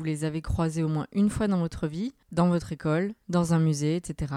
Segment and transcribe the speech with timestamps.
[0.00, 3.52] vous les avez croisés au moins une fois dans votre vie, dans votre école, dans
[3.52, 4.32] un musée, etc.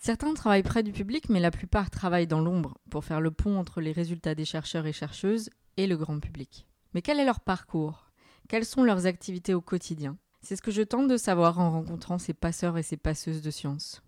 [0.00, 3.56] Certains travaillent près du public, mais la plupart travaillent dans l'ombre pour faire le pont
[3.56, 6.66] entre les résultats des chercheurs et chercheuses et le grand public.
[6.94, 8.10] Mais quel est leur parcours?
[8.48, 10.16] Quelles sont leurs activités au quotidien?
[10.42, 13.52] C'est ce que je tente de savoir en rencontrant ces passeurs et ces passeuses de
[13.52, 14.02] sciences.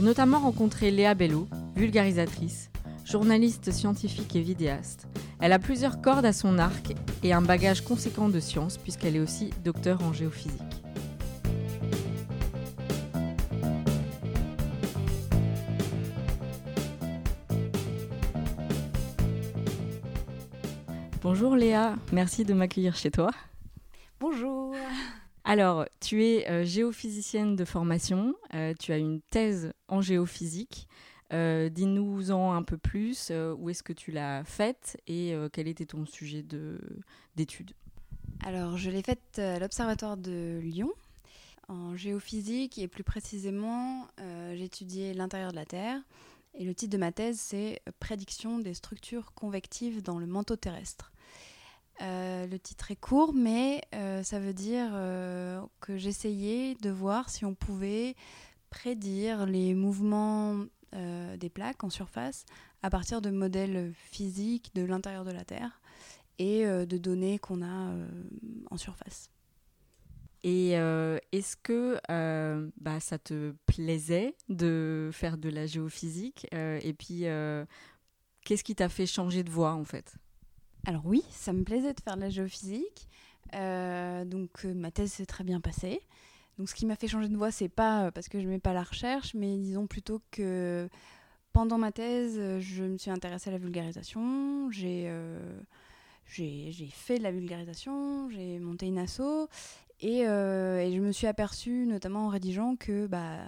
[0.00, 1.46] J'ai notamment rencontré Léa Bello,
[1.76, 2.70] vulgarisatrice,
[3.04, 5.06] journaliste scientifique et vidéaste.
[5.42, 9.20] Elle a plusieurs cordes à son arc et un bagage conséquent de sciences puisqu'elle est
[9.20, 10.62] aussi docteur en géophysique.
[21.20, 23.32] Bonjour Léa, merci de m'accueillir chez toi.
[24.18, 24.69] Bonjour.
[25.50, 30.86] Alors, tu es euh, géophysicienne de formation, euh, tu as une thèse en géophysique.
[31.32, 36.06] Euh, dis-nous-en un peu plus, où est-ce que tu l'as faite et quel était ton
[36.06, 36.44] sujet
[37.34, 37.72] d'étude?
[38.44, 40.92] Alors, je l'ai faite à l'Observatoire de Lyon,
[41.66, 46.00] en géophysique, et plus précisément, j'ai étudié l'intérieur de la Terre.
[46.54, 51.10] Et le titre de ma thèse, c'est Prédiction des structures convectives dans le manteau terrestre.
[52.02, 57.28] Euh, le titre est court, mais euh, ça veut dire euh, que j'essayais de voir
[57.28, 58.14] si on pouvait
[58.70, 60.64] prédire les mouvements
[61.38, 62.44] des plaques en surface
[62.82, 65.80] à partir de modèles physiques de l'intérieur de la Terre
[66.40, 67.92] et de données qu'on a
[68.72, 69.30] en surface.
[70.42, 70.70] Et
[71.30, 72.00] est-ce que
[72.80, 77.24] bah, ça te plaisait de faire de la géophysique Et puis,
[78.44, 80.16] qu'est-ce qui t'a fait changer de voie en fait?
[80.86, 83.08] Alors oui, ça me plaisait de faire de la géophysique.
[83.54, 86.00] Euh, donc euh, ma thèse s'est très bien passée.
[86.58, 88.58] Donc ce qui m'a fait changer de voie, c'est pas euh, parce que je n'aimais
[88.58, 90.88] pas la recherche, mais disons plutôt que
[91.52, 94.70] pendant ma thèse, je me suis intéressée à la vulgarisation.
[94.70, 95.10] J'ai
[96.92, 99.48] fait de la vulgarisation, j'ai monté une asso
[100.00, 103.38] et, et, je me suis aperçue, notamment en rédigeant, que bah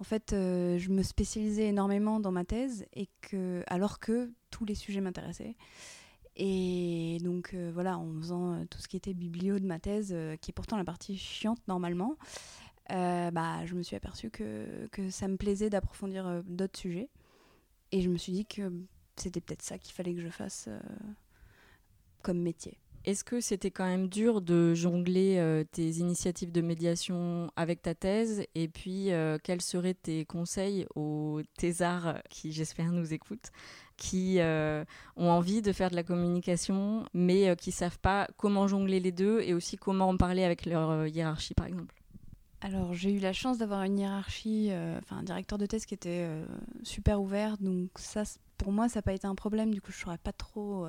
[0.00, 4.74] en fait, je me spécialisais énormément dans ma thèse et que alors que tous les
[4.74, 5.54] sujets m'intéressaient.
[6.38, 10.12] Et donc euh, voilà, en faisant euh, tout ce qui était biblio de ma thèse,
[10.12, 12.16] euh, qui est pourtant la partie chiante normalement,
[12.88, 17.10] bah, je me suis aperçue que, que ça me plaisait d'approfondir d'autres sujets.
[17.92, 18.72] Et je me suis dit que
[19.16, 20.70] c'était peut-être ça qu'il fallait que je fasse
[22.22, 22.78] comme métier.
[23.08, 28.44] Est-ce que c'était quand même dur de jongler tes initiatives de médiation avec ta thèse
[28.54, 29.08] Et puis,
[29.42, 33.50] quels seraient tes conseils aux thésards qui, j'espère, nous écoutent
[33.98, 34.84] qui euh,
[35.16, 39.00] ont envie de faire de la communication, mais euh, qui ne savent pas comment jongler
[39.00, 41.94] les deux et aussi comment en parler avec leur euh, hiérarchie, par exemple?
[42.60, 46.28] Alors j'ai eu la chance d'avoir une hiérarchie, enfin un directeur de thèse qui était
[46.82, 48.24] super ouvert, donc ça
[48.56, 50.88] pour moi ça n'a pas été un problème, du coup je ne saurais pas trop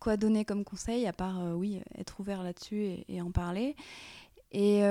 [0.00, 3.76] quoi donner comme conseil, à part oui être ouvert là-dessus et, en parler.
[4.52, 4.82] Et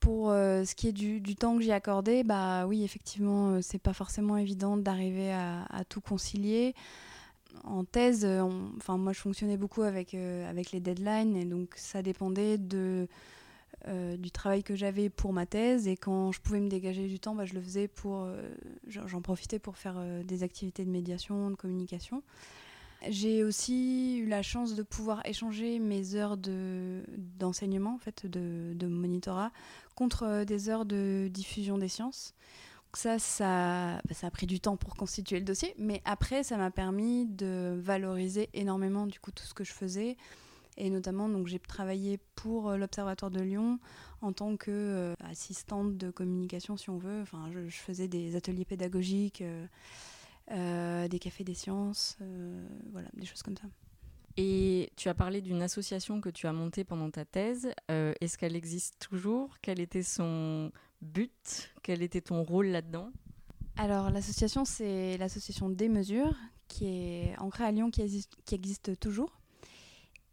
[0.00, 3.78] pour euh, ce qui est du, temps que j'ai accordé, bah oui, effectivement, euh, c'est
[3.78, 6.74] pas forcément évident d'arriver à, tout concilier.
[7.64, 8.42] En thèse, euh,
[8.76, 13.08] enfin moi je fonctionnais beaucoup avec, avec les deadlines et donc ça dépendait de,
[14.18, 17.34] du travail que j'avais pour ma thèse et quand je pouvais me dégager du temps,
[17.34, 18.28] bah, je le faisais pour,
[18.86, 22.22] j'en profitais pour faire des activités de médiation, de communication.
[23.08, 28.86] J'ai aussi eu la chance de pouvoir échanger mes heures d'enseignement, en fait, de, de,
[28.86, 29.52] monitorat,
[29.94, 32.34] contre euh, des heures de diffusion des sciences.
[32.92, 36.56] Ça, ça, bah, ça a pris du temps pour constituer le dossier, mais après, ça
[36.56, 40.16] m'a permis de valoriser énormément du coup tout ce que je faisais.
[40.76, 43.78] Et notamment, j'ai travaillé pour euh, l'Observatoire de Lyon
[44.22, 47.20] en tant qu'assistante euh, de communication, si on veut.
[47.20, 49.42] Enfin, je, faisais des ateliers pédagogiques.
[49.42, 49.66] Euh,
[50.50, 53.68] des cafés des sciences, euh, voilà, des choses comme ça.
[54.36, 57.70] Et tu as parlé d'une association que tu as montée pendant ta thèse.
[57.90, 59.56] Euh, est-ce qu'elle existe toujours?
[59.60, 60.72] Quel était son
[61.02, 61.72] but?
[61.82, 63.10] Quel était ton rôle là-dedans?
[63.76, 66.34] Alors l'association, c'est l'association des mesures,
[66.68, 69.40] qui est ancrée à Lyon, qui existe, qui existe toujours.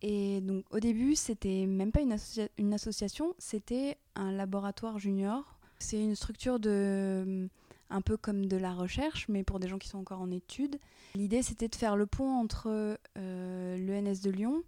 [0.01, 2.15] Et donc au début, c'était même pas une,
[2.57, 5.57] une association, c'était un laboratoire junior.
[5.79, 7.49] C'est une structure de
[7.89, 10.79] un peu comme de la recherche, mais pour des gens qui sont encore en études.
[11.15, 14.63] L'idée, c'était de faire le pont entre euh, l'ENS de Lyon,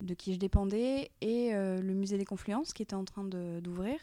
[0.00, 3.98] de qui je dépendais, et euh, le musée des Confluences, qui était en train d'ouvrir.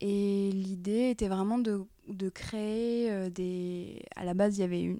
[0.00, 1.86] Et l'idée était vraiment de,
[2.30, 4.02] créer euh, des...
[4.16, 4.96] À la base, il y avait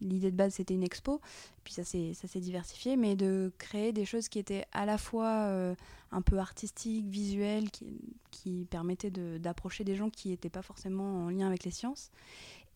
[0.00, 1.20] l'idée de base c'était une expo,
[1.64, 5.74] puis ça s'est diversifié, mais de créer des choses qui étaient à la fois euh,
[6.12, 7.86] un peu artistiques, visuelles, qui,
[8.30, 12.10] qui permettaient d'approcher des gens qui n'étaient pas forcément en lien avec les sciences,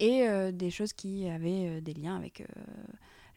[0.00, 2.44] et euh, des choses qui avaient euh, des liens avec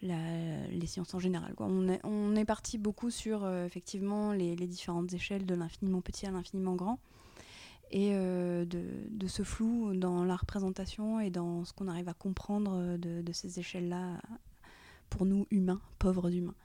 [0.02, 1.56] les sciences en général.
[1.56, 1.66] Quoi.
[1.68, 6.28] On, est, on est parti beaucoup sur effectivement les, les différentes échelles de l'infiniment petit
[6.28, 7.00] à l'infiniment grand
[7.92, 12.74] et euh, de, ce flou dans la représentation et dans ce qu'on arrive à comprendre
[12.76, 14.20] euh, de, ces échelles-là
[15.10, 16.56] pour nous humains, pauvres humains.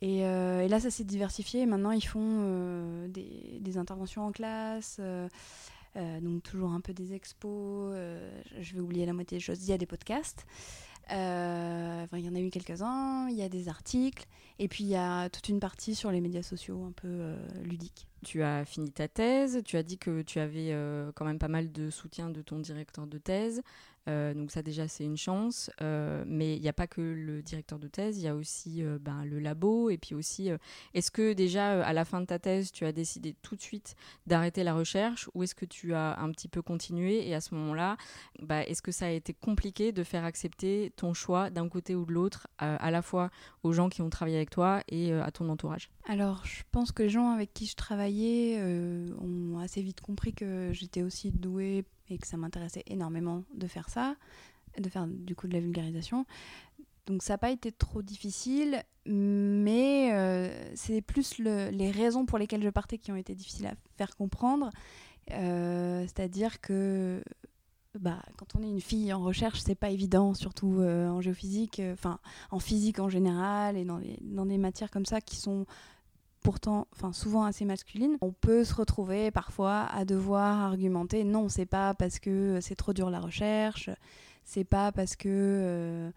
[0.00, 1.66] Et, euh, là, ça s'est diversifié.
[1.66, 5.00] maintenant, ils font des, des, interventions en classe,
[5.94, 7.94] donc toujours un peu des expos.
[8.60, 9.62] je vais oublier la moitié des choses.
[9.64, 10.46] Il y a des podcasts.
[11.10, 13.28] il y en a eu quelques-uns.
[13.28, 14.26] Il y a des articles.
[14.58, 18.09] Et puis, il y a toute une partie sur les médias sociaux un peu ludiques
[18.24, 21.48] tu as fini ta thèse, tu as dit que tu avais euh, quand même pas
[21.48, 23.62] mal de soutien de ton directeur de thèse.
[24.08, 27.42] Euh, donc ça déjà c'est une chance, euh, mais il n'y a pas que le
[27.42, 29.90] directeur de thèse, il y a aussi ben, le labo.
[29.90, 30.50] Et puis aussi
[30.94, 33.94] est-ce que déjà à la fin de ta thèse tu as décidé tout de suite
[34.26, 37.54] d'arrêter la recherche ou est-ce que tu as un petit peu continué et à ce
[37.54, 37.96] moment-là
[38.40, 42.06] bah, est-ce que ça a été compliqué de faire accepter ton choix d'un côté ou
[42.06, 43.30] de l'autre à la fois
[43.62, 45.90] aux gens qui ont travaillé avec toi et à ton entourage?
[46.08, 47.76] Alors je pense que les gens avec qui je
[48.10, 48.60] travaillais
[49.20, 53.88] ont assez vite compris que j'étais aussi douée et que ça m'intéressait énormément de faire
[53.88, 54.16] ça,
[54.78, 56.26] de faire du coup de la vulgarisation.
[57.06, 62.38] Donc ça n'a pas été trop difficile, mais euh, c'est plus le, les raisons pour
[62.38, 64.70] lesquelles je partais qui ont été difficiles à faire comprendre.
[65.32, 67.22] Euh, c'est-à-dire que
[67.98, 71.80] bah, quand on est une fille en recherche, c'est pas évident, surtout euh, en géophysique,
[71.92, 72.18] enfin
[72.50, 75.66] en physique en général et dans des matières comme ça qui sont
[76.42, 81.66] pourtant, enfin souvent assez masculine, on peut se retrouver parfois à devoir argumenter non, c'est
[81.66, 83.90] pas parce que c'est trop dur la recherche,
[84.44, 86.10] c'est pas parce que euh,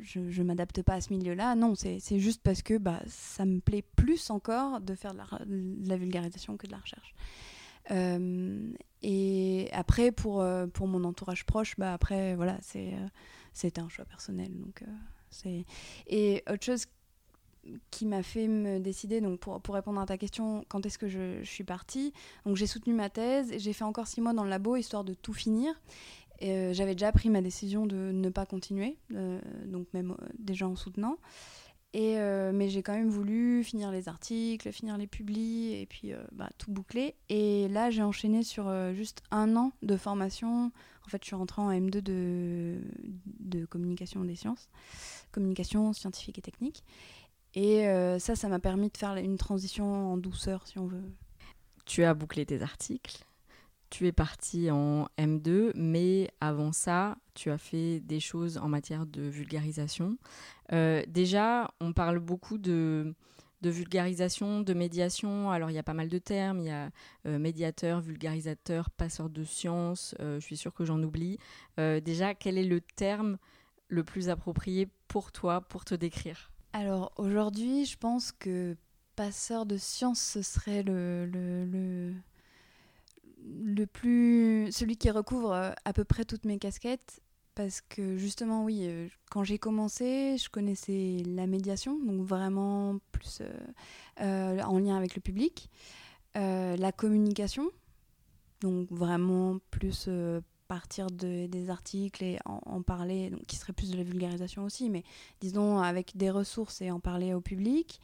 [0.00, 3.84] je, m'adapte pas à ce milieu-là, non, c'est juste parce que bah, ça me plaît
[3.94, 7.14] plus encore de faire de la, vulgarisation que de la recherche.
[7.92, 8.72] Euh,
[9.02, 14.50] et après, pour, euh, pour mon entourage proche, bah après, voilà, c'est un choix personnel.
[14.58, 14.82] Donc,
[15.30, 15.64] c'est
[16.06, 16.86] et autre chose
[17.90, 21.08] qui m'a fait me décider, donc pour, pour, répondre à ta question, quand est-ce que
[21.08, 22.12] je, suis partie?
[22.44, 25.14] Donc j'ai soutenu ma thèse, j'ai fait encore six mois dans le labo histoire de
[25.14, 25.74] tout finir.
[26.42, 30.68] Euh, J'avais déjà pris ma décision de ne pas continuer, euh, donc même euh, déjà
[30.68, 31.16] en soutenant.
[31.92, 32.16] Et,
[32.52, 36.70] mais j'ai quand même voulu finir les articles, finir les publis et puis bah, tout
[36.70, 37.14] boucler.
[37.30, 40.72] Et là, j'ai enchaîné sur juste un an de formation.
[41.06, 42.82] En fait, je suis rentrée en M2 de,
[43.40, 44.68] de communication des sciences,
[45.32, 46.84] communication scientifique et technique.
[47.56, 51.02] Et euh, ça, ça m'a permis de faire une transition en douceur, si on veut.
[51.86, 53.24] Tu as bouclé tes articles,
[53.88, 59.06] tu es parti en M2, mais avant ça, tu as fait des choses en matière
[59.06, 60.18] de vulgarisation.
[60.72, 63.14] Euh, déjà, on parle beaucoup de,
[63.62, 65.50] vulgarisation, de médiation.
[65.50, 66.60] Alors, il y a pas mal de termes.
[66.60, 66.90] Il y a
[67.26, 70.14] euh, médiateur, vulgarisateur, passeur de sciences.
[70.20, 71.38] je suis sûre que j'en oublie.
[71.78, 73.38] déjà, quel est le terme
[73.88, 76.50] le plus approprié pour toi, pour te décrire?
[76.76, 78.76] Alors aujourd'hui, je pense que
[79.14, 82.12] passeur de science, ce serait le, le,
[83.42, 84.68] le, plus.
[84.72, 87.22] celui qui recouvre euh, à peu près toutes mes casquettes.
[87.54, 93.40] Parce que justement, oui, euh, quand j'ai commencé, je connaissais la médiation, donc vraiment plus
[94.20, 95.70] euh, en lien avec le public.
[96.34, 97.70] la communication,
[98.60, 100.10] donc vraiment plus
[100.66, 104.90] partir de, des articles et en, parler, donc, qui serait plus de la vulgarisation aussi,
[104.90, 105.04] mais
[105.40, 108.00] disons avec des ressources et en parler au public.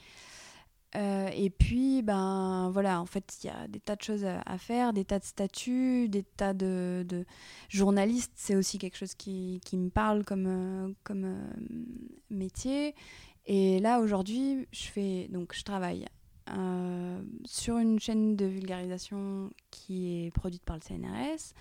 [0.95, 4.59] Euh, et puis, ben voilà, en fait, il y a des tas de choses à,
[4.59, 7.25] faire, des tas de statuts, des tas de, de
[7.69, 8.33] journalistes.
[8.37, 11.52] C'est aussi quelque chose qui, qui me parle comme, euh, comme euh,
[12.31, 12.95] métier.
[13.47, 16.07] Et là, aujourd'hui, je fais donc je travaille
[17.47, 21.54] sur une chaîne de vulgarisation qui est produite par le CNRS.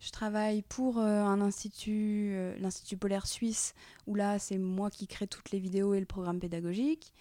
[0.00, 3.74] Je travaille pour euh, un institut, euh, l'Institut polaire suisse,
[4.06, 7.12] où là, c'est moi qui crée toutes les vidéos et le programme pédagogique.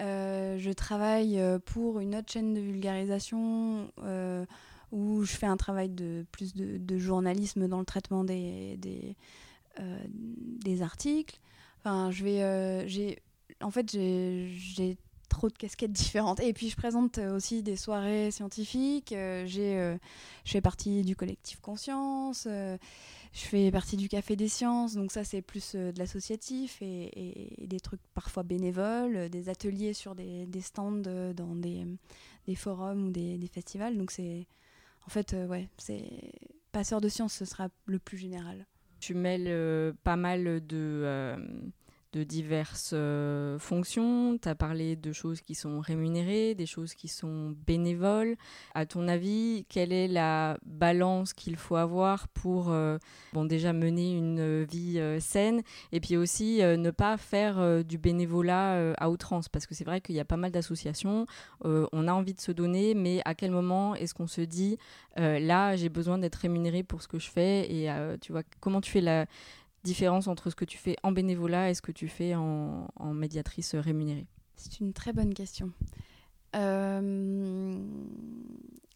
[0.00, 3.90] Euh, je travaille pour une autre chaîne de vulgarisation
[4.92, 8.78] où je fais un travail de plus de, journalisme dans le traitement des,
[9.78, 11.38] des, articles.
[11.80, 13.18] Enfin, je vais,
[13.60, 14.96] en fait, j'ai
[15.28, 16.40] trop de casquettes différentes.
[16.40, 19.12] Et puis je présente euh, aussi des soirées scientifiques.
[19.12, 19.96] Euh, j'ai, euh,
[20.44, 22.46] je fais partie du collectif Conscience.
[22.46, 22.78] je
[23.32, 24.94] fais partie du Café des Sciences.
[24.94, 30.46] Donc ça, c'est plus de l'associatif et, des trucs parfois bénévoles, des ateliers sur des,
[30.60, 31.02] stands
[31.34, 31.86] dans des,
[32.54, 33.96] forums ou des, des festivals.
[33.96, 34.46] Donc c'est,
[35.06, 36.04] en fait, ouais, c'est
[36.72, 38.66] passeur de sciences, ce sera le plus général.
[39.00, 41.36] tu mêles pas mal de
[42.16, 44.38] de diverses euh, fonctions.
[44.38, 48.36] Tu as parlé de choses qui sont rémunérées, des choses qui sont bénévoles.
[48.74, 52.96] À ton avis, quelle est la balance qu'il faut avoir pour euh,
[53.34, 55.60] déjà mener une vie euh, saine
[55.92, 59.50] et puis aussi ne pas faire du bénévolat à outrance?
[59.50, 61.26] Parce que c'est vrai qu'il y a pas mal d'associations,
[61.62, 64.78] on a envie de se donner, mais à quel moment est-ce qu'on se dit
[65.16, 68.90] là, j'ai besoin d'être rémunéré pour ce que je fais et tu vois, comment tu
[68.90, 69.26] fais la
[69.86, 73.74] différence entre ce que tu fais en bénévolat et ce que tu fais en, médiatrice
[73.74, 74.26] rémunérée
[74.56, 75.70] C'est une très bonne question.
[76.54, 77.74] Euh,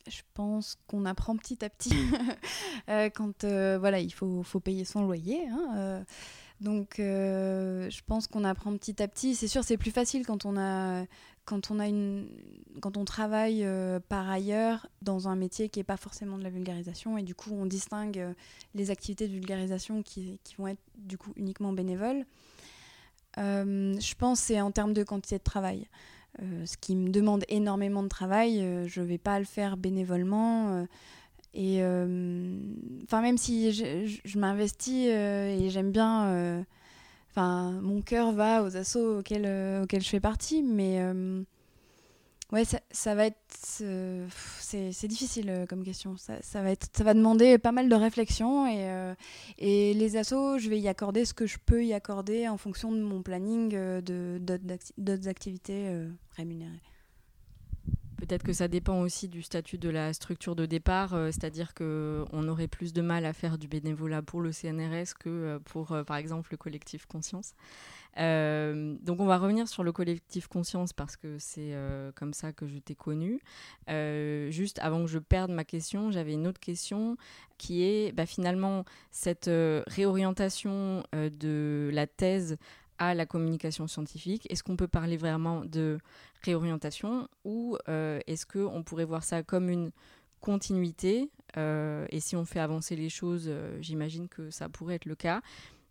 [0.08, 1.94] je pense qu'on apprend petit à petit
[2.88, 5.46] euh, quand euh, voilà il faut, faut, payer son loyer.
[5.48, 6.04] Hein,
[6.60, 9.34] donc je pense qu'on apprend petit à petit.
[9.34, 11.04] C'est sûr c'est plus facile quand on a
[11.50, 12.28] quand on, a une,
[12.80, 16.48] quand on travaille euh, par ailleurs dans un métier qui n'est pas forcément de la
[16.48, 18.32] vulgarisation et du coup on distingue euh,
[18.76, 22.24] les activités de vulgarisation qui, qui, vont être du coup uniquement bénévoles,
[23.38, 25.88] euh, je pense c'est en termes de quantité de travail.
[26.38, 30.86] ce qui me demande énormément de travail, je ne vais pas le faire bénévolement.
[31.52, 31.78] et
[33.02, 36.64] enfin même si je, je m'investis et j'aime bien
[37.30, 41.42] Enfin, mon cœur va aux assauts auxquels, euh, auxquels je fais partie, mais euh,
[42.50, 43.36] ouais, ça, va être.
[43.82, 44.26] Euh,
[44.58, 46.16] c'est difficile comme question.
[46.16, 49.14] Ça, va être, ça va demander pas mal de réflexion et,
[49.58, 52.90] et les assauts, je vais y accorder ce que je peux y accorder en fonction
[52.90, 53.70] de mon planning
[54.00, 55.88] d'autres activités
[56.36, 56.82] rémunérées.
[58.20, 62.48] Peut-être que ça dépend aussi du statut de la structure de départ, euh, c'est-à-dire qu'on
[62.48, 66.04] aurait plus de mal à faire du bénévolat pour le CNRS que euh, pour, euh,
[66.04, 67.54] par exemple, le collectif Conscience.
[68.16, 71.74] donc on va revenir sur le collectif Conscience parce que c'est
[72.14, 73.40] comme ça que je t'ai connu.
[74.50, 77.16] juste avant que je perde ma question, j'avais une autre question
[77.56, 79.50] qui est bah, finalement cette
[79.86, 82.58] réorientation de la thèse
[83.00, 85.98] à la communication scientifique Est-ce qu'on peut parler vraiment de
[86.42, 89.90] réorientation ou euh, est-ce qu'on pourrait voir ça comme une
[90.40, 95.04] continuité euh, Et si on fait avancer les choses, euh, j'imagine que ça pourrait être
[95.04, 95.42] le cas.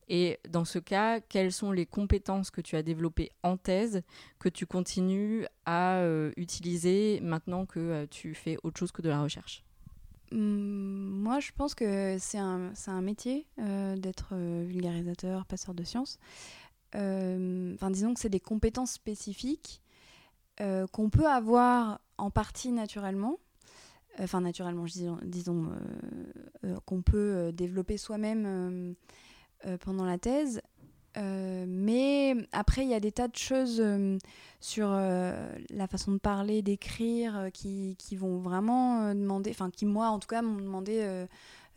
[0.08, 4.02] Et dans ce cas, quelles sont les compétences que tu as développées en thèse
[4.40, 6.04] que tu continues à
[6.36, 9.64] utiliser maintenant que tu fais autre chose que de la recherche?
[10.32, 16.18] Mmh, moi, je pense que c'est un, un, métier d'être vulgarisateur, passeur de sciences.
[16.96, 19.80] Enfin, disons que c'est des compétences spécifiques
[20.62, 23.38] euh, qu'on peut avoir en partie naturellement.
[24.20, 24.86] Enfin, naturellement,
[25.24, 25.70] disons,
[26.66, 28.96] euh, qu'on peut développer soi-même
[29.80, 30.62] pendant la thèse.
[31.16, 33.82] mais après, il y a des tas de choses
[34.60, 40.20] sur la façon de parler, d'écrire, qui, qui, vont vraiment demander, enfin qui moi en
[40.20, 41.26] tout cas m'ont demandé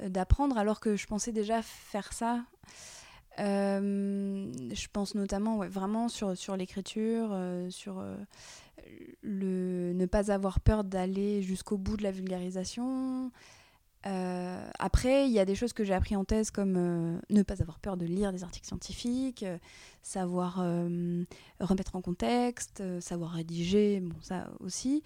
[0.00, 2.40] d'apprendre, alors que je pensais déjà faire ça
[3.38, 8.16] euh, je pense notamment vraiment sur, l'écriture, euh, sur euh,
[9.22, 13.30] le ne pas avoir peur d'aller jusqu'au bout de la vulgarisation.
[14.04, 17.78] après, il y a des choses que j'ai appris en thèse comme ne pas avoir
[17.78, 19.44] peur de lire des articles scientifiques,
[20.02, 20.56] savoir
[21.60, 25.02] remettre en contexte, savoir rédiger, bon ça aussi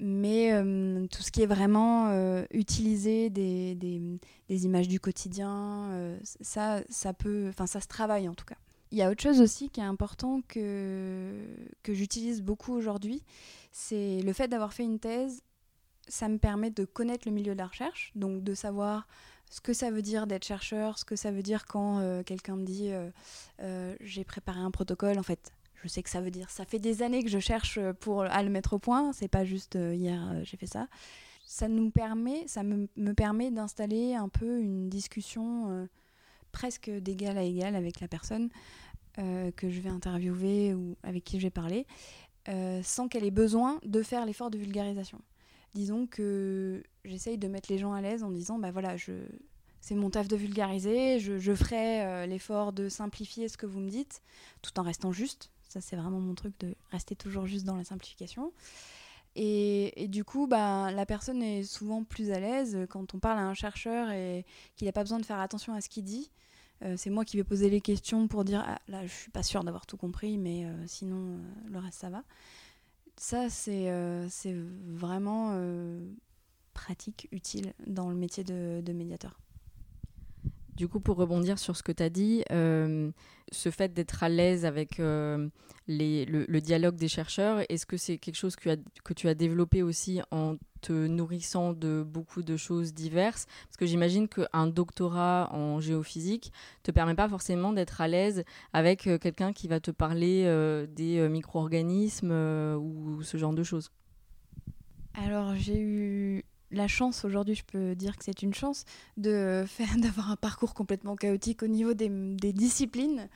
[0.00, 4.00] mais euh, tout ce qui est vraiment euh, utiliser des, des,
[4.48, 8.56] des, images du quotidien, euh, ça, ça peut, enfin ça se travaille en tout cas.
[8.90, 11.32] Il y a autre chose aussi qui est important que,
[11.88, 13.22] j'utilise beaucoup aujourd'hui,
[13.72, 15.42] c'est le fait d'avoir fait une thèse,
[16.08, 19.06] ça me permet de connaître le milieu de la recherche, donc de savoir
[19.48, 22.64] ce que ça veut dire d'être chercheur, ce que ça veut dire quand quelqu'un me
[22.64, 22.90] dit
[24.00, 26.50] j'ai préparé un protocole, en fait je sais que ça veut dire.
[26.50, 29.12] Ça fait des années que je cherche pour à le mettre au point.
[29.12, 30.88] C'est pas juste euh, hier euh, j'ai fait ça.
[31.46, 35.86] Ça nous permet, ça me, me permet d'installer un peu une discussion euh,
[36.52, 38.50] presque d'égal à égal avec la personne
[39.16, 41.86] que je vais interviewer ou avec qui je vais parler,
[42.82, 45.20] sans qu'elle ait besoin de faire l'effort de vulgarisation.
[45.74, 49.12] Disons que j'essaye de mettre les gens à l'aise en disant bah voilà je
[49.80, 53.90] c'est mon taf de vulgariser, je, je ferai l'effort de simplifier ce que vous me
[53.90, 54.22] dites,
[54.62, 57.84] tout en restant juste, ça, c'est vraiment mon truc de rester toujours juste dans la
[57.84, 58.52] simplification.
[59.36, 63.42] Et, du coup, bah, la personne est souvent plus à l'aise quand on parle à
[63.42, 64.44] un chercheur et
[64.76, 66.30] qu'il n'a pas besoin de faire attention à ce qu'il dit.
[66.82, 69.42] Euh, c'est moi qui vais poser les questions pour dire ah, là, je suis pas
[69.42, 72.24] sûre d'avoir tout compris, mais euh, sinon, euh, le reste, ça va.
[73.16, 73.92] Ça, c'est
[74.86, 75.54] vraiment
[76.72, 79.38] pratique, utile dans le métier de médiateur
[80.80, 84.64] Du coup, pour rebondir sur ce que tu as dit, ce fait d'être à l'aise
[84.64, 89.82] avec les, le, dialogue des chercheurs, est-ce que c'est quelque chose que, tu as développé
[89.82, 93.44] aussi en te nourrissant de beaucoup de choses diverses?
[93.66, 96.50] Parce que j'imagine qu'un doctorat en géophysique
[96.82, 100.44] te permet pas forcément d'être à l'aise avec quelqu'un qui va te parler
[100.88, 103.90] des micro-organismes ou ce genre de choses.
[105.12, 108.84] Alors j'ai eu la chance aujourd'hui, je peux dire que c'est une chance
[109.16, 112.08] de faire d'avoir un parcours complètement chaotique au niveau des,
[112.52, 113.28] disciplines.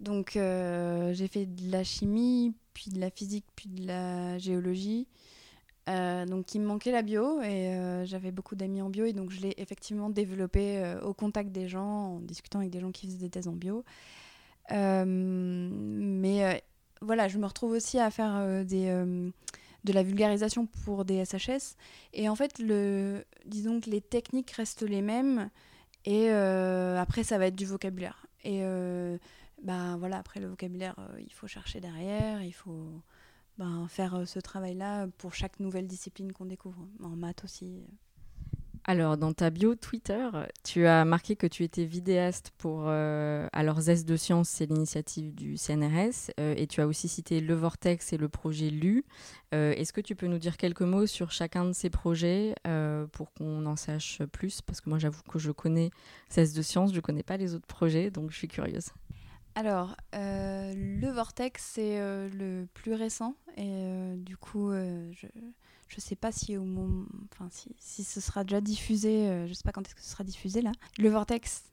[0.00, 5.06] Donc euh, j'ai fait de la chimie, puis de la physique, puis de la géologie.
[5.88, 9.12] Euh, donc il me manquait la bio et euh, j'avais beaucoup d'amis en bio et
[9.12, 13.06] donc je l'ai effectivement développé au contact des gens, en discutant avec des gens qui
[13.06, 13.84] faisaient des thèses en bio.
[14.70, 16.62] mais
[17.02, 18.90] voilà, je me retrouve aussi à faire des
[19.84, 21.76] de la vulgarisation pour des SHS.
[22.12, 25.50] Et en fait, le, disons que les techniques restent les mêmes.
[26.04, 28.26] Et euh, après, ça va être du vocabulaire.
[28.44, 29.18] Et euh,
[29.62, 33.02] bah, voilà, après le vocabulaire, euh, il faut chercher derrière, il faut
[33.58, 36.86] ben, faire ce travail-là pour chaque nouvelle discipline qu'on découvre.
[37.02, 37.82] En maths aussi.
[38.90, 40.28] Alors, dans ta bio Twitter,
[40.64, 42.86] tu as marqué que tu étais vidéaste pour.
[42.86, 46.32] Euh, alors, Zest de Science, c'est l'initiative du CNRS.
[46.40, 49.04] Euh, et tu as aussi cité Le Vortex et le projet LU.
[49.54, 52.56] Euh, est-ce que tu peux nous dire quelques mots sur chacun de ces projets
[53.12, 54.60] pour qu'on en sache plus?
[54.60, 55.90] Parce que moi, j'avoue que je connais
[56.28, 58.88] Zest de Science, je ne connais pas les autres projets, donc je suis curieuse.
[59.54, 63.36] Alors, le Vortex, c'est le plus récent.
[63.56, 65.28] Et du coup, je
[65.90, 66.54] je ne sais pas si
[68.04, 70.62] ce sera déjà diffusé, euh, je ne sais pas quand est-ce que ce sera diffusé
[70.62, 70.70] là.
[70.98, 71.64] Le Vortex,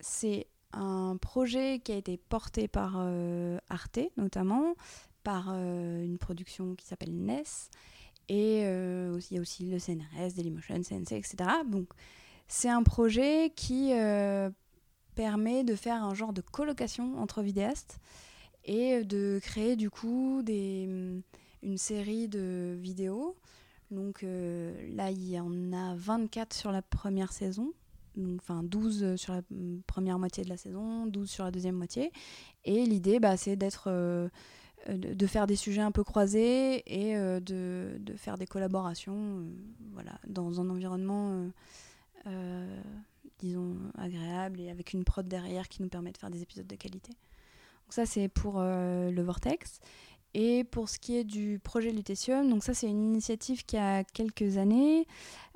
[0.00, 4.74] c'est un projet qui a été porté par euh, Arte notamment,
[5.22, 7.42] par euh, une production qui s'appelle NES,
[8.30, 11.36] et il y a aussi le CNRS, Dailymotion, CNC, etc.
[11.66, 11.88] Donc
[12.46, 13.92] c'est un projet qui
[15.14, 17.98] permet de faire un genre de colocation entre vidéastes
[18.64, 21.22] et de créer du coup des,
[21.62, 23.36] une série de vidéos
[23.90, 27.72] donc euh, là, il y en a 24 sur la première saison.
[28.36, 32.12] enfin 12 sur la mm, première moitié de la saison, 12 sur la deuxième moitié.
[32.64, 34.28] Et l'idée, bah, c'est d'être, euh,
[34.88, 39.44] de, faire des sujets un peu croisés et euh, de, de, faire des collaborations
[39.92, 41.48] voilà, dans un environnement,
[43.38, 46.76] disons, agréable et avec une prod derrière qui nous permet de faire des épisodes de
[46.76, 47.12] qualité.
[47.12, 49.80] Donc ça, c'est pour le Vortex.
[50.34, 54.04] Et pour ce qui est du projet Lutétium, donc ça c'est une initiative qui a
[54.04, 55.06] quelques années.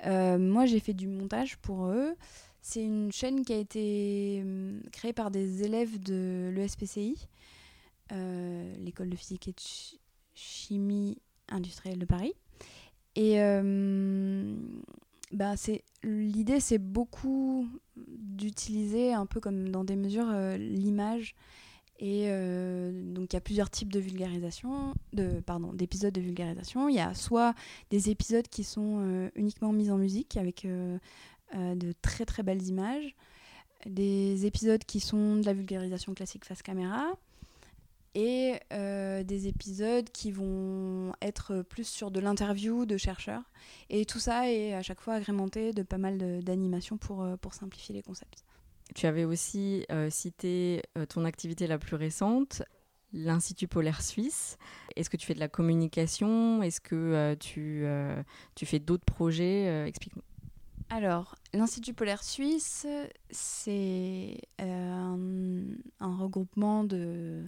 [0.05, 2.15] Euh, moi j'ai fait du montage pour eux.
[2.61, 7.27] C'est une chaîne qui a été hum, créée par des élèves de l'ESPCI,
[8.13, 9.61] euh, l'école de physique et de
[10.33, 11.17] chimie
[11.49, 12.33] industrielle de Paris.
[13.15, 14.55] Et euh,
[15.31, 15.53] bah,
[16.03, 21.35] l'idée c'est beaucoup d'utiliser un peu comme dans des mesures l'image
[21.99, 24.93] et euh, donc il y a plusieurs types de vulgarisation,
[25.45, 26.89] pardon, d'épisodes de vulgarisation.
[26.89, 27.53] Il y a soit
[27.91, 30.97] des épisodes qui sont euh, uniquement mis en musique avec euh,
[31.53, 33.15] de très très belles images,
[33.85, 37.11] des épisodes qui sont de la vulgarisation classique face caméra,
[38.15, 43.41] et des épisodes qui vont être plus sur de l'interview de chercheurs.
[43.89, 47.95] Et tout ça est à chaque fois agrémenté de pas mal d'animations pour, pour simplifier
[47.95, 48.43] les concepts.
[48.95, 52.61] Tu avais aussi euh, cité euh, ton activité la plus récente,
[53.11, 54.57] l'Institut polaire suisse.
[54.95, 56.61] Est-ce que tu fais de la communication?
[56.61, 57.35] Est-ce que euh,
[58.55, 59.87] tu, fais d'autres projets?
[59.87, 60.23] Explique-moi.
[60.89, 62.85] Alors, l'Institut polaire suisse,
[63.31, 65.17] c'est un,
[65.99, 67.43] regroupement de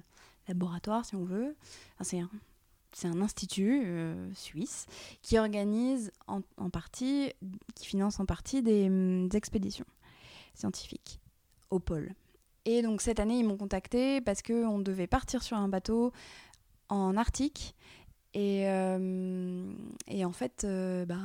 [0.47, 1.55] laboratoires, si on veut.
[2.01, 2.29] c'est un,
[3.21, 3.83] institut
[4.33, 4.87] suisse
[5.21, 7.33] qui organise en, partie,
[7.75, 8.89] qui finance en partie des,
[9.27, 9.85] des expéditions
[10.55, 11.19] scientifiques
[11.79, 12.13] pôle.
[12.65, 16.11] Et donc cette année, ils m'ont contacté parce qu'on devait partir sur un bateau
[16.89, 17.75] en Arctique.
[18.33, 19.71] Et, euh,
[20.09, 21.15] et en fait, euh, bah,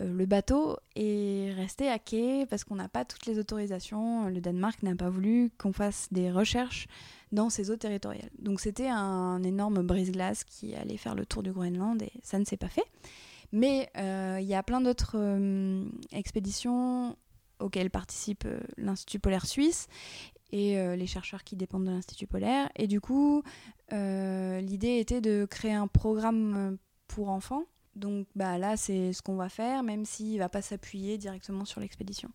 [0.00, 4.26] euh, le bateau est resté à quai parce qu'on n'a pas toutes les autorisations.
[4.26, 6.88] Le Danemark n'a pas voulu qu'on fasse des recherches
[7.30, 8.30] dans ses eaux territoriales.
[8.40, 12.44] Donc c'était un énorme brise-glace qui allait faire le tour du Groenland et ça ne
[12.44, 12.84] s'est pas fait.
[13.52, 15.16] Mais il y a plein d'autres
[16.10, 17.16] expéditions
[17.62, 19.88] auquel participe euh, l'Institut polaire suisse
[20.50, 22.68] et euh, les chercheurs qui dépendent de l'Institut polaire.
[22.76, 23.42] Et du coup,
[23.92, 26.76] euh, l'idée était de créer un programme
[27.08, 27.64] pour enfants.
[27.96, 31.64] Donc bah, là, c'est ce qu'on va faire, même s'il ne va pas s'appuyer directement
[31.64, 32.30] sur l'expédition.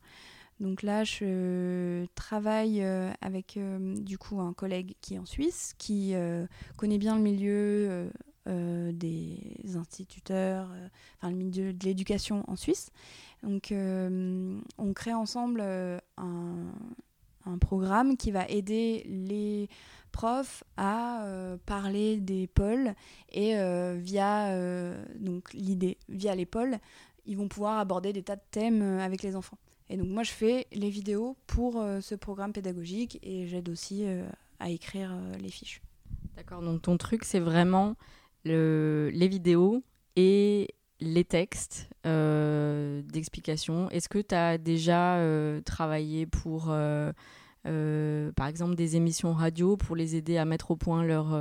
[0.59, 2.83] Donc là, je travaille
[3.21, 6.15] avec du coup un collègue qui est en Suisse, qui
[6.77, 8.09] connaît bien le milieu
[8.47, 10.69] des instituteurs,
[11.17, 12.91] enfin le milieu de l'éducation en Suisse.
[13.43, 19.69] Donc, euh, on crée ensemble euh, un programme qui va aider les
[20.11, 21.25] profs à
[21.65, 22.93] parler des pôles
[23.31, 23.53] et
[23.97, 24.51] via
[25.19, 26.77] donc l'idée via les pôles
[27.25, 29.57] ils vont pouvoir aborder des tas de thèmes avec les enfants
[29.89, 34.05] et donc moi je fais les vidéos pour ce programme pédagogique et j'aide aussi
[34.59, 35.81] à écrire les fiches
[36.37, 37.95] D'accord, donc ton truc, c'est vraiment
[38.47, 39.83] le, les vidéos
[40.15, 43.89] et les textes euh, d'explication.
[43.89, 47.11] Est-ce que tu as déjà euh, travaillé pour, euh,
[47.63, 51.39] par exemple, des émissions radio pour les aider à mettre au point leur,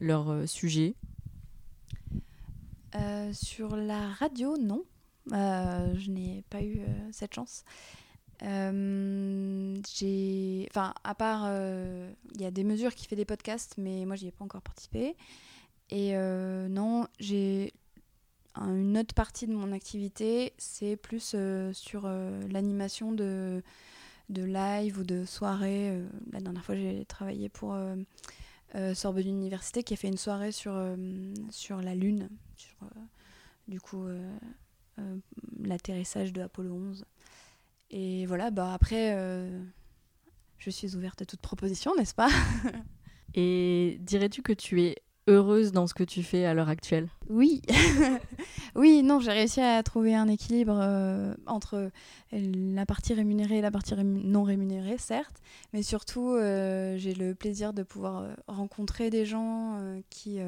[0.00, 0.94] leur sujet?
[3.32, 4.84] Sur la radio, non.
[5.30, 6.80] je n'ai pas eu
[7.12, 7.64] cette chance.
[8.40, 11.50] J'ai, enfin, à part,
[12.34, 14.62] il y a des mesures qui fait des podcasts, mais moi j'y ai pas encore
[14.62, 15.16] participé.
[15.90, 17.72] Et euh, non, j'ai
[18.56, 21.34] une autre partie de mon activité, c'est plus
[21.72, 22.08] sur
[22.48, 23.62] l'animation de,
[24.28, 26.00] de live ou de soirée.
[26.32, 27.76] la dernière fois, j'ai travaillé pour
[28.94, 30.78] Sorbonne Université qui a fait une soirée sur,
[31.50, 32.76] sur la Lune, sur
[33.68, 34.04] du coup
[35.60, 37.04] l'atterrissage de Apollo 11.
[37.90, 39.62] Et voilà, bah après, euh,
[40.58, 42.30] je suis ouverte à toute proposition, n'est-ce pas?
[43.34, 44.96] Et dirais-tu que tu es
[45.26, 47.62] heureuse dans ce que tu fais à l'heure actuelle Oui,
[48.74, 51.90] oui, non, j'ai réussi à trouver un équilibre euh, entre
[52.32, 55.40] la partie rémunérée et la partie non rémunérée, certes,
[55.72, 59.78] mais surtout euh, j'ai le plaisir de pouvoir rencontrer des gens
[60.10, 60.38] qui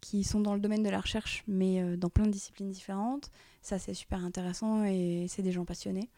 [0.00, 3.30] qui sont dans le domaine de la recherche, mais dans plein de disciplines différentes.
[3.60, 6.08] Ça, c'est super intéressant et c'est des gens passionnés.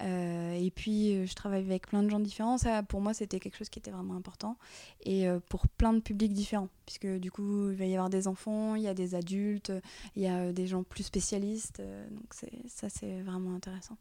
[0.00, 2.56] Euh, et puis, euh, je travaille avec plein de gens différents.
[2.88, 4.56] Pour moi, c'était quelque chose qui était vraiment important.
[5.04, 6.68] Et euh, pour plein de publics différents.
[6.86, 9.72] Puisque du coup, il va y avoir des enfants, il y a des adultes,
[10.16, 11.80] il y a des gens plus spécialistes.
[12.10, 12.34] donc,
[12.68, 13.96] ça, c'est vraiment intéressant.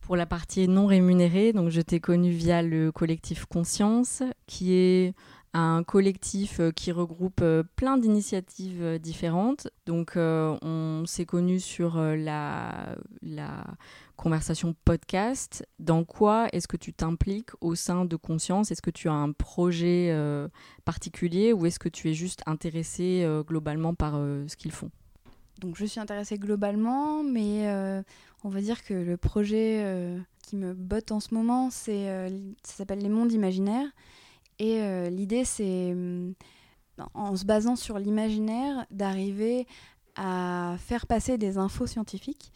[0.00, 5.14] Pour la partie non rémunérée, donc je t'ai connu via le collectif Conscience, qui est
[5.54, 7.44] un collectif qui regroupe
[7.76, 9.68] plein d'initiatives différentes.
[9.86, 12.96] Donc, on s'est connu sur la,
[14.22, 15.66] conversation podcast.
[15.80, 18.70] Dans quoi est-ce que tu t'impliques au sein de Conscience?
[18.70, 20.48] Est-ce que tu as un projet euh,
[20.84, 24.90] particulier ou est-ce que tu es juste intéressé euh, globalement par euh, ce qu'ils font?
[25.60, 27.68] Donc je suis intéressée globalement, mais
[28.42, 32.06] on va dire que le projet qui me botte en ce moment, c'est
[32.64, 33.86] ça s'appelle Les Mondes Imaginaires.
[34.58, 35.94] Et l'idée, c'est
[37.14, 39.66] en se basant sur l'imaginaire, d'arriver
[40.16, 42.52] à faire passer des infos scientifiques,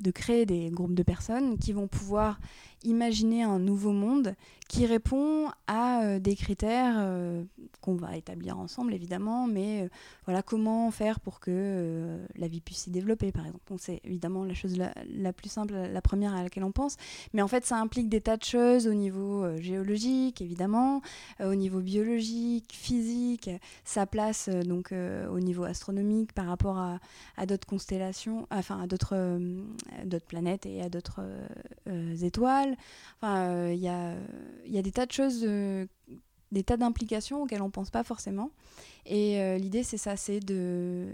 [0.00, 2.38] de créer des groupes de personnes qui vont pouvoir
[2.84, 4.34] imaginer un nouveau monde
[4.68, 7.44] qui répond à euh, des critères euh,
[7.80, 9.88] qu'on va établir ensemble évidemment, mais euh,
[10.24, 13.62] voilà comment faire pour que la vie puisse s'y développer par exemple.
[13.78, 16.96] c'est évidemment la chose la, plus simple, la première à laquelle on pense,
[17.34, 21.02] mais en fait ça implique des tas de choses au niveau géologique évidemment,
[21.40, 23.50] au niveau biologique, physique,
[23.84, 26.98] sa place donc au niveau astronomique par rapport à,
[27.36, 29.38] à d'autres constellations, enfin à d'autres
[30.04, 31.20] d'autres planètes et à d'autres
[32.22, 32.73] étoiles
[33.20, 34.14] Enfin, il euh, y, a,
[34.66, 38.50] y, a, des tas de choses, des tas d'implications auxquelles on ne pense pas forcément.
[39.06, 41.08] Et euh, l'idée, c'est ça, c'est de,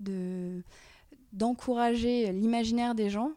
[0.00, 0.62] de,
[1.32, 3.32] d'encourager l'imaginaire des gens.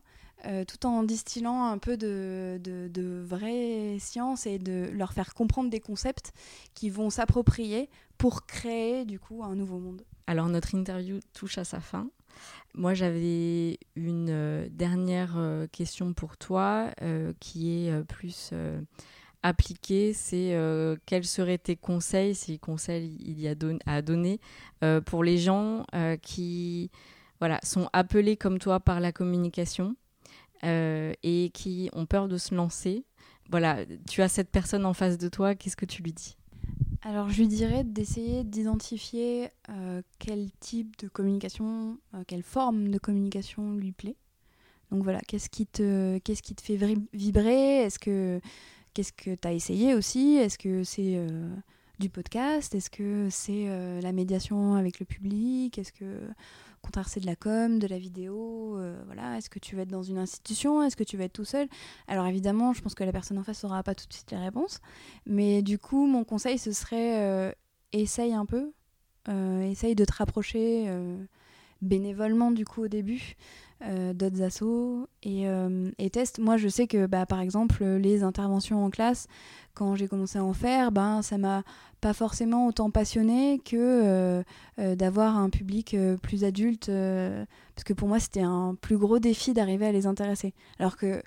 [0.47, 5.36] Euh, tout en distillant un peu de, de, de vraie science et de leur faire
[5.36, 6.34] comprendre des concepts
[6.73, 10.04] qui vont s'approprier pour créer du coup un nouveau monde.
[10.25, 12.10] Alors notre interview touche à sa fin.
[12.73, 18.53] Moi, j'avais une euh, dernière euh, question pour toi euh, qui est plus
[19.43, 20.13] appliquée.
[20.13, 20.55] C'est
[21.05, 24.39] quels seraient tes conseils, si conseils il y a à donner,
[25.05, 25.85] pour les gens
[26.21, 26.91] qui
[27.39, 29.95] voilà, sont appelés comme toi par la communication
[30.63, 33.03] et qui ont peur de se lancer?
[33.49, 36.37] Voilà, tu as cette personne en face de toi, qu'est-ce que tu lui dis?
[37.03, 42.99] Alors je lui dirais d'essayer d'identifier euh, quel type de communication, euh, quelle forme de
[42.99, 44.15] communication lui plaît.
[44.91, 46.77] Donc voilà, qu'est-ce qui te, qu'est-ce qui te fait
[47.13, 47.83] vibrer?
[47.83, 48.39] Est-ce que
[48.93, 50.35] qu'est-ce que tu as essayé aussi?
[50.35, 51.49] Est-ce que c'est euh,
[51.97, 52.75] du podcast?
[52.75, 53.67] Est-ce que c'est
[54.01, 55.77] la médiation avec le public?
[55.77, 56.27] Est-ce que
[57.05, 60.03] c'est de la com, de la vidéo, euh, voilà, est-ce que tu veux être dans
[60.03, 61.67] une institution, est-ce que tu veux être tout seul?
[62.07, 64.37] Alors évidemment, je pense que la personne en face n'aura pas tout de suite les
[64.37, 64.79] réponses,
[65.25, 67.51] mais du coup, mon conseil ce serait euh,
[67.93, 68.73] essaye un peu,
[69.29, 70.87] euh, essaye de te rapprocher
[71.81, 73.35] bénévolement du coup au début
[74.13, 75.45] d'autres assos et,
[75.97, 76.37] et, teste.
[76.37, 79.27] Moi, je sais que bah, par exemple les interventions en classe,
[79.73, 81.63] quand j'ai commencé à en faire, ben ça m'a
[82.01, 84.43] pas forcément autant passionné que euh,
[84.79, 89.19] euh, d'avoir un public euh, plus adulte, parce que pour moi c'était un plus gros
[89.19, 90.53] défi d'arriver à les intéresser.
[90.79, 91.21] Alors que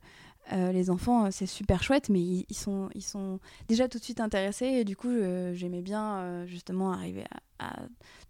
[0.52, 4.66] les enfants, c'est super chouette, mais ils, sont, ils sont déjà tout de suite intéressés.
[4.66, 5.08] Et du coup,
[5.54, 7.24] j'aimais bien justement arriver
[7.58, 7.76] à,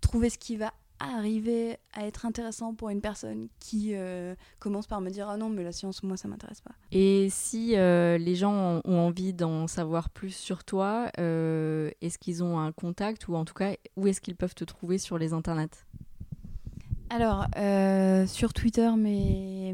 [0.00, 5.00] trouver ce qui va arriver à être intéressant pour une personne qui euh, commence par
[5.00, 6.74] me dire ah non mais la science moi ça m'intéresse pas.
[6.92, 12.42] Et si euh, les gens ont envie d'en savoir plus sur toi, euh, est-ce qu'ils
[12.42, 15.32] ont un contact ou en tout cas où est-ce qu'ils peuvent te trouver sur les
[15.32, 15.84] internets?
[17.10, 17.46] Alors
[18.26, 19.72] sur Twitter mes,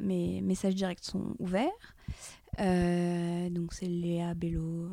[0.00, 1.94] mes messages directs sont ouverts.
[2.58, 4.90] donc c'est Léa Bello.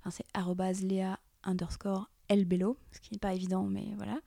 [0.00, 4.20] Enfin c'est arrobase Léa underscore Elbello, ce qui n'est pas évident, mais voilà.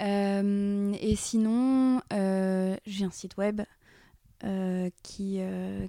[0.00, 3.62] Euh, et sinon, euh, j'ai un site web
[4.44, 5.40] euh, qui,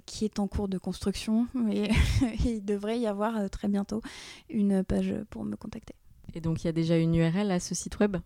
[0.06, 1.90] qui est en cours de construction, mais
[2.44, 4.02] il devrait y avoir très bientôt
[4.48, 5.94] une page pour me contacter.
[6.34, 8.16] Et donc il y a déjà une URL à ce site web?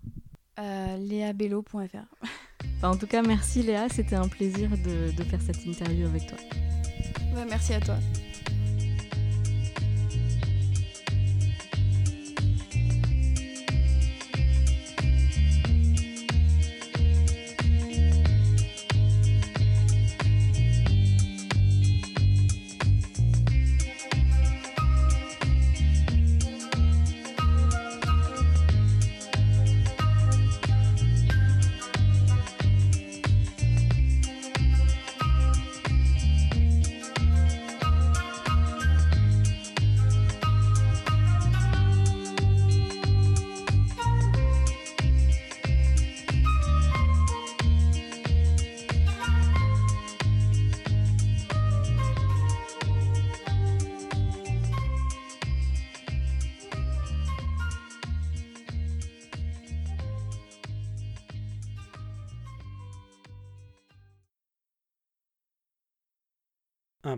[0.58, 2.82] Léabello.fr.
[2.82, 6.38] en tout cas, merci Léa, c'était un plaisir de, de, faire cette interview avec toi.
[7.48, 7.96] merci à toi.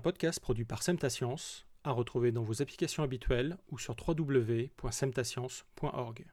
[0.00, 6.24] Un podcast produit par Semtascience, à retrouver dans vos applications habituelles ou sur www.semtascience.org.